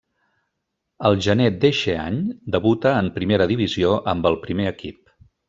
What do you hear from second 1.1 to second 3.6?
gener d'eixe any debuta en Primera